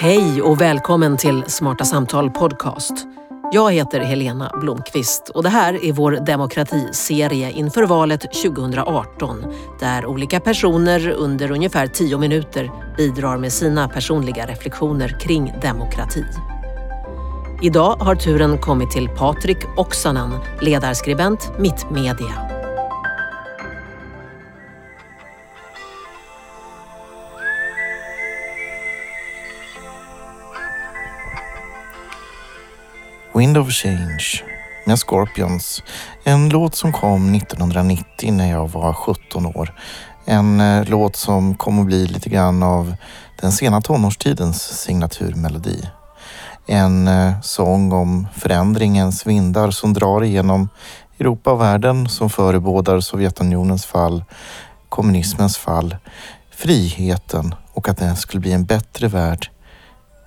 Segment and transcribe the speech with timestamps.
[0.00, 2.92] Hej och välkommen till Smarta Samtal Podcast.
[3.52, 10.40] Jag heter Helena Blomqvist och det här är vår demokratiserie inför valet 2018 där olika
[10.40, 16.24] personer under ungefär tio minuter bidrar med sina personliga reflektioner kring demokrati.
[17.62, 20.30] Idag har turen kommit till Patrik Oksanen,
[20.60, 22.57] ledarskribent Mittmedia.
[33.38, 34.24] Wind of Change
[34.84, 35.82] med Scorpions.
[36.24, 39.74] En låt som kom 1990 när jag var 17 år.
[40.24, 42.94] En eh, låt som kom att bli lite grann av
[43.40, 45.90] den sena tonårstidens signaturmelodi.
[46.66, 50.68] En eh, sång om förändringens vindar som drar igenom
[51.18, 54.24] Europa och världen som förebådar Sovjetunionens fall,
[54.88, 55.96] kommunismens fall,
[56.50, 59.50] friheten och att det skulle bli en bättre värld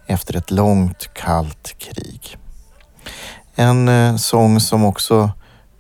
[0.08, 2.38] efter ett långt kallt krig.
[3.56, 5.32] En eh, sång som också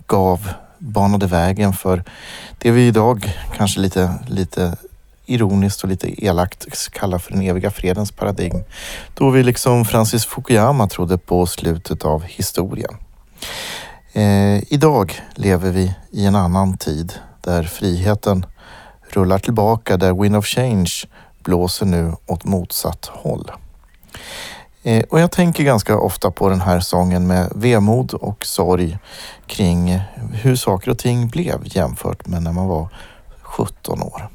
[0.08, 2.03] gav, banade vägen för
[2.58, 4.75] det vi idag kanske lite, lite
[5.25, 8.63] ironiskt och lite elakt kallar för den eviga fredens paradigm.
[9.13, 12.97] Då vi liksom Francis Fukuyama trodde på slutet av historien.
[14.13, 18.45] Eh, idag lever vi i en annan tid där friheten
[19.09, 20.91] rullar tillbaka, där Wind of Change
[21.44, 23.52] blåser nu åt motsatt håll.
[24.84, 28.98] Eh, och jag tänker ganska ofta på den här sången med vemod och sorg
[29.48, 30.02] kring
[30.34, 32.90] hur saker och ting blev jämfört med när man var
[33.42, 34.30] 17 år.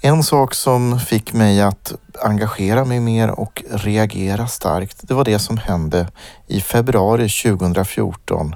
[0.00, 5.38] En sak som fick mig att engagera mig mer och reagera starkt, det var det
[5.38, 6.08] som hände
[6.46, 8.54] i februari 2014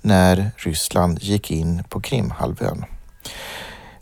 [0.00, 2.84] när Ryssland gick in på Krimhalvön.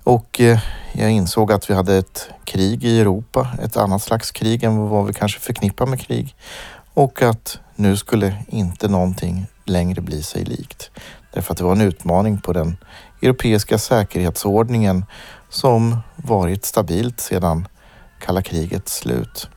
[0.07, 0.59] Och eh,
[0.93, 5.07] jag insåg att vi hade ett krig i Europa, ett annat slags krig än vad
[5.07, 6.35] vi kanske förknippar med krig.
[6.95, 10.91] Och att nu skulle inte någonting längre bli sig likt.
[11.33, 12.77] Därför att det var en utmaning på den
[13.23, 15.05] europeiska säkerhetsordningen
[15.49, 17.69] som varit stabilt sedan
[18.21, 19.49] kalla krigets slut.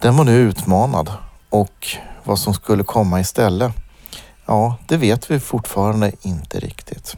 [0.00, 1.12] Den var nu utmanad
[1.50, 1.86] och
[2.24, 3.72] vad som skulle komma istället,
[4.46, 7.16] ja, det vet vi fortfarande inte riktigt.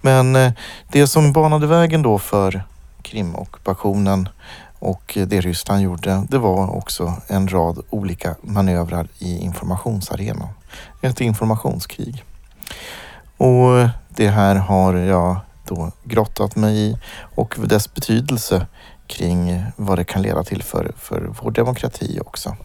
[0.00, 0.52] Men eh,
[0.92, 2.62] det som banade vägen då för
[3.02, 4.28] Krimockupationen
[4.78, 10.48] och det Ryssland gjorde, det var också en rad olika manövrar i informationsarenan.
[11.02, 12.24] Ett informationskrig.
[13.36, 16.96] Och det här har jag då grottat mig i
[17.34, 18.66] och dess betydelse
[19.06, 22.56] kring vad det kan leda till för, för vår demokrati också.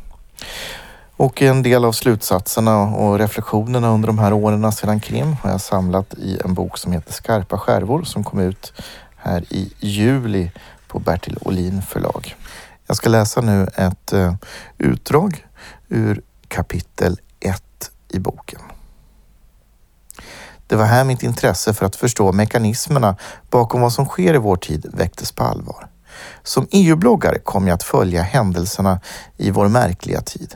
[1.18, 5.62] Och en del av slutsatserna och reflektionerna under de här åren sedan Krim har jag
[5.62, 8.74] samlat i en bok som heter Skarpa skärvor som kom ut
[9.16, 10.52] här i juli
[10.88, 12.36] på Bertil Olin förlag.
[12.88, 14.34] Jag ska läsa nu ett eh,
[14.78, 15.46] utdrag
[15.90, 18.62] ur kapitel 1 i boken.
[20.68, 23.16] Det var här mitt intresse för att förstå mekanismerna
[23.50, 25.88] bakom vad som sker i vår tid väcktes på allvar.
[26.44, 29.00] Som EU-bloggare kom jag att följa händelserna
[29.38, 30.56] i vår märkliga tid.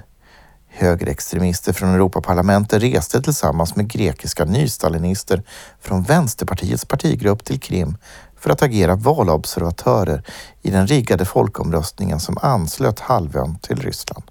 [0.80, 5.44] Högerextremister från Europaparlamentet reste tillsammans med grekiska nystalinister
[5.80, 7.98] från Vänsterpartiets partigrupp till Krim
[8.38, 10.24] för att agera valobservatörer
[10.62, 14.24] i den riggade folkomröstningen som anslöt halvön till Ryssland.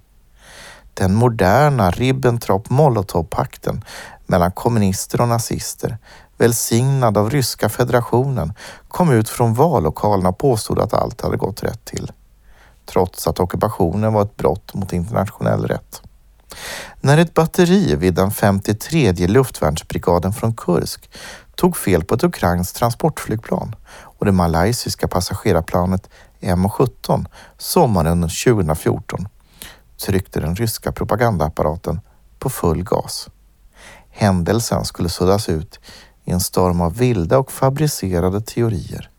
[0.93, 3.81] Den moderna Ribbentrop-Molotov-pakten
[4.27, 5.97] mellan kommunister och nazister
[6.37, 8.53] välsignad av ryska federationen
[8.87, 12.11] kom ut från vallokalerna och påstod att allt hade gått rätt till.
[12.85, 16.01] Trots att ockupationen var ett brott mot internationell rätt.
[17.01, 21.09] När ett batteri vid den 53 luftvärnsbrigaden från Kursk
[21.55, 26.09] tog fel på ett ukrainskt transportflygplan och det malaysiska passagerarplanet
[26.41, 27.25] M17
[27.57, 29.27] sommaren 2014
[30.05, 31.99] tryckte den ryska propagandaapparaten
[32.39, 33.29] på full gas.
[34.09, 35.79] Händelsen skulle suddas ut
[36.23, 39.09] i en storm av vilda och fabricerade teorier.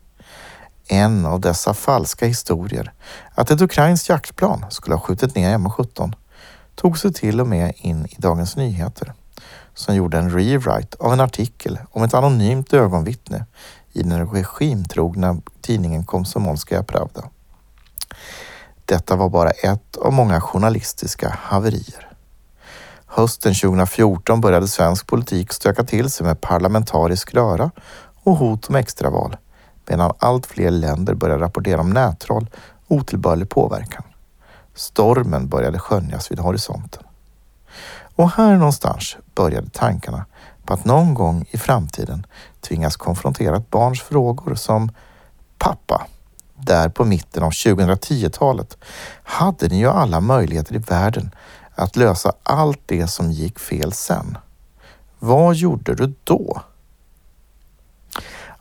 [0.87, 2.93] En av dessa falska historier,
[3.35, 6.13] att ett ukrainskt jaktplan skulle ha skjutit ner M17
[6.75, 9.13] tog sig till och med in i Dagens Nyheter
[9.73, 13.45] som gjorde en rewrite av en artikel om ett anonymt ögonvittne
[13.93, 17.29] i den regimtrogna tidningen Komsomolskaja Pravda.
[18.85, 22.07] Detta var bara ett av många journalistiska haverier.
[23.05, 27.71] Hösten 2014 började svensk politik stöka till sig med parlamentarisk röra
[28.23, 29.37] och hot om extraval
[29.87, 32.49] medan allt fler länder började rapportera om nättroll
[32.87, 34.03] och otillbörlig påverkan.
[34.75, 37.03] Stormen började skönjas vid horisonten.
[38.15, 40.25] Och här någonstans började tankarna
[40.65, 42.25] på att någon gång i framtiden
[42.61, 44.91] tvingas konfrontera ett barns frågor som
[45.57, 46.07] Pappa,
[46.55, 48.77] där på mitten av 2010-talet
[49.23, 51.31] hade ni ju alla möjligheter i världen
[51.75, 54.37] att lösa allt det som gick fel sen.
[55.19, 56.61] Vad gjorde du då?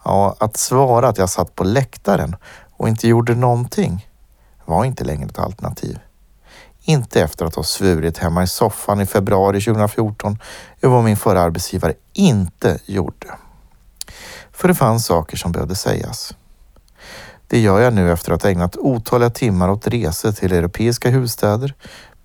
[0.05, 2.37] Ja, att svara att jag satt på läktaren
[2.77, 4.07] och inte gjorde någonting
[4.71, 5.99] var inte längre ett alternativ.
[6.83, 10.39] Inte efter att ha svurit hemma i soffan i februari 2014
[10.81, 13.27] över vad min förra arbetsgivare inte gjorde.
[14.53, 16.35] För det fanns saker som behövde sägas.
[17.47, 21.75] Det gör jag nu efter att ha ägnat otaliga timmar åt resor till europeiska huvudstäder,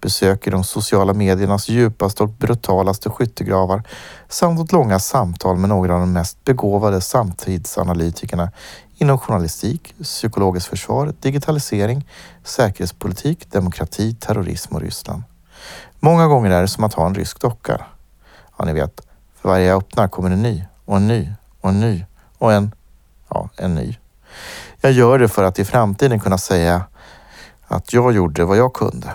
[0.05, 3.83] besök i de sociala mediernas djupaste och brutalaste skyttegravar
[4.29, 8.51] samt åt långa samtal med några av de mest begåvade samtidsanalytikerna
[8.97, 12.07] inom journalistik, psykologiskt försvar, digitalisering,
[12.43, 15.23] säkerhetspolitik, demokrati, terrorism och Ryssland.
[15.99, 17.85] Många gånger är det som att ha en rysk docka.
[18.57, 19.01] Ja, ni vet,
[19.41, 21.29] för varje jag öppnar kommer en ny och en ny
[21.61, 22.05] och en ny
[22.37, 22.71] och en,
[23.29, 23.97] ja, en ny.
[24.81, 26.83] Jag gör det för att i framtiden kunna säga
[27.67, 29.11] att jag gjorde vad jag kunde.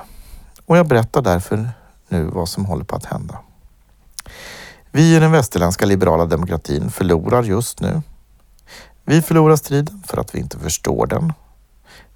[0.71, 1.71] Och jag berättar därför
[2.09, 3.39] nu vad som håller på att hända.
[4.91, 8.03] Vi i den västerländska liberala demokratin förlorar just nu.
[9.05, 11.33] Vi förlorar striden för att vi inte förstår den.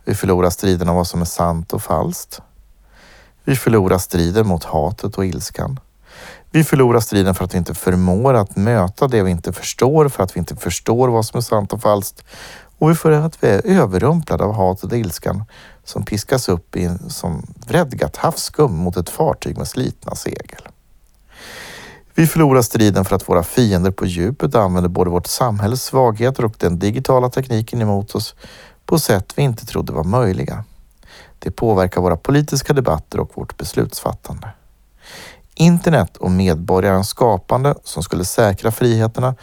[0.05, 2.41] Vi förlorar striden om vad som är sant och falskt.
[3.45, 5.81] Vi förlorar striden mot hatet och ilskan.
[6.51, 10.23] Vi förlorar striden för att vi inte förmår att möta det vi inte förstår, för
[10.23, 12.25] att vi inte förstår vad som är sant och falskt.
[12.79, 15.45] Och vi för att vi är överrumplade av hatet och ilskan
[15.85, 20.69] som piskas upp i en, som vredgat havskum mot ett fartyg med slitna segel.
[22.15, 26.55] Vi förlorar striden för att våra fiender på djupet använder både vårt samhälles svagheter och
[26.59, 28.35] den digitala tekniken emot oss
[28.87, 30.65] på sätt vi inte trodde var möjliga.
[31.39, 34.49] Det påverkar våra politiska debatter och vårt beslutsfattande.
[35.55, 39.35] Internet och medborgarens skapande som skulle säkra friheterna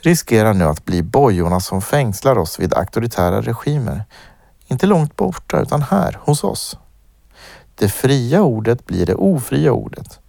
[0.00, 4.04] riskerar nu att bli bojorna som fängslar oss vid auktoritära regimer.
[4.70, 6.76] Inte långt borta utan här hos oss.
[7.74, 10.20] Det fria ordet blir det ofria ordet.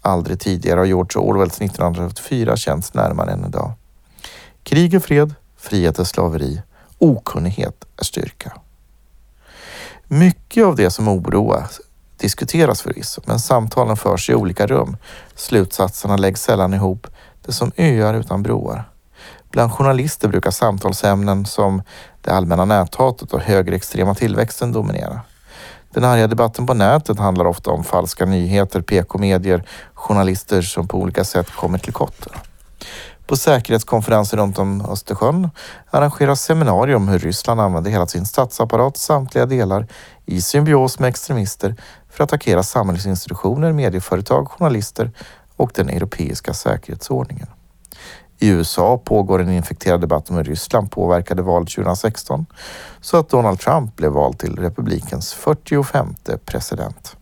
[0.00, 3.72] Aldrig tidigare har George Orwells 1984 känts närmare än idag.
[4.62, 6.62] Krig är fred, frihet är slaveri,
[6.98, 8.52] okunnighet är styrka.
[10.04, 11.66] Mycket av det som oroar
[12.16, 14.96] diskuteras förvisso, men samtalen förs i olika rum.
[15.34, 17.06] Slutsatserna läggs sällan ihop.
[17.42, 18.90] Det är som öar utan broar.
[19.50, 21.82] Bland journalister brukar samtalsämnen som
[22.20, 25.20] det allmänna näthatet och högerextrema tillväxten dominera.
[25.90, 29.64] Den arga debatten på nätet handlar ofta om falska nyheter, PK-medier,
[29.94, 32.32] journalister som på olika sätt kommer till kotten.
[33.26, 35.50] På säkerhetskonferenser runt om Östersjön
[35.90, 39.86] arrangeras seminarier om hur Ryssland använder hela sin statsapparat, samtliga delar,
[40.26, 41.76] i symbios med extremister
[42.10, 45.10] för att attackera samhällsinstitutioner, medieföretag, journalister
[45.56, 47.48] och den europeiska säkerhetsordningen.
[48.38, 52.46] I USA pågår en infekterad debatt om hur Ryssland påverkade valet 2016
[53.00, 57.16] så att Donald Trump blev vald till republikens 45 president.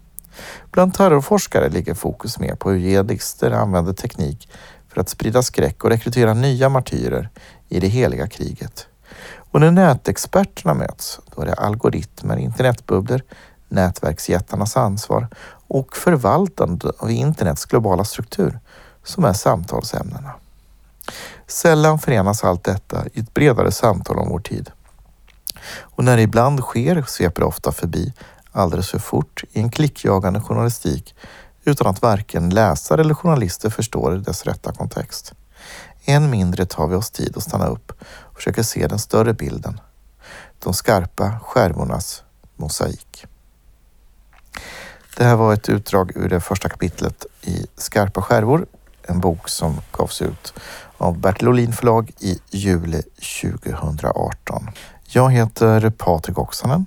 [0.70, 4.48] Bland terrorforskare ligger fokus mer på hur jihadister använder teknik
[4.88, 7.28] för att sprida skräck och rekrytera nya martyrer
[7.68, 8.86] i det heliga kriget.
[9.50, 13.22] Och när nätexperterna möts, då är det algoritmer, internetbubblor,
[13.68, 15.28] nätverksjättarnas ansvar
[15.68, 18.58] och förvaltande av internets globala struktur
[19.04, 20.32] som är samtalsämnena.
[21.46, 24.70] Sällan förenas allt detta i ett bredare samtal om vår tid.
[25.80, 28.12] Och när det ibland sker sveper det ofta förbi
[28.52, 31.14] alldeles för fort i en klickjagande journalistik
[31.64, 35.32] utan att varken läsare eller journalister förstår dess rätta kontext.
[36.04, 39.80] Än mindre tar vi oss tid att stanna upp och försöka se den större bilden.
[40.58, 42.22] De skarpa skärvornas
[42.56, 43.26] mosaik.
[45.16, 48.66] Det här var ett utdrag ur det första kapitlet i Skarpa skärvor,
[49.08, 50.54] en bok som gavs ut
[50.98, 53.02] av Bertil Olin förlag i juli
[53.42, 54.70] 2018.
[55.08, 56.86] Jag heter Patrik Oksanen.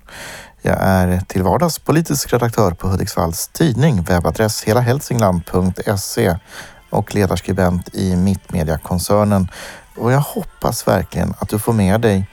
[0.61, 6.37] Jag är till vardags politisk redaktör på Hudiksvalls tidning, webbadress helahälsingland.se
[6.89, 9.47] och ledarskribent i Mittmediakoncernen.
[9.97, 12.27] Och jag hoppas verkligen att du får med dig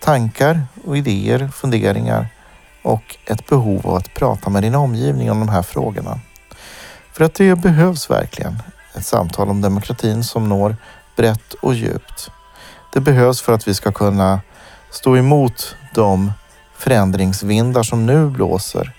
[0.00, 2.28] tankar och idéer, funderingar
[2.82, 6.20] och ett behov av att prata med din omgivning om de här frågorna.
[7.12, 8.62] För att det behövs verkligen.
[9.00, 10.76] Ett samtal om demokratin som når
[11.16, 12.30] brett och djupt.
[12.92, 14.40] Det behövs för att vi ska kunna
[14.90, 16.32] stå emot de
[16.74, 18.94] förändringsvindar som nu blåser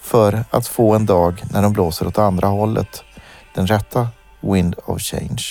[0.00, 3.02] för att få en dag när de blåser åt andra hållet.
[3.54, 4.08] Den rätta
[4.40, 5.44] wind of change.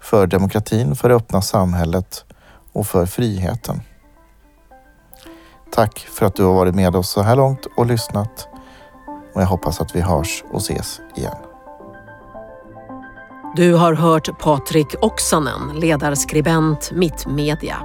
[0.00, 2.24] För demokratin, för det öppna samhället
[2.72, 3.80] och för friheten.
[5.72, 8.48] Tack för att du har varit med oss så här långt och lyssnat.
[9.34, 11.51] Och jag hoppas att vi hörs och ses igen.
[13.56, 17.76] Du har hört Patrik Oksanen, ledarskribent Mittmedia.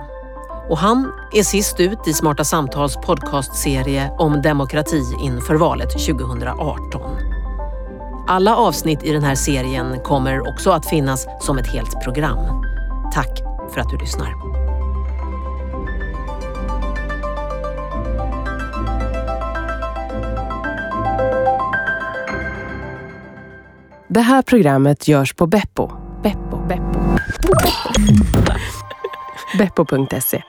[0.69, 7.01] Och han är sist ut i Smarta Samtals podcastserie om demokrati inför valet 2018.
[8.27, 12.65] Alla avsnitt i den här serien kommer också att finnas som ett helt program.
[13.13, 13.41] Tack
[13.74, 14.66] för att du lyssnar.
[24.09, 25.91] Det här programmet görs på Beppo.
[26.23, 26.99] Beppo, Beppo.
[29.57, 30.43] Beppo.se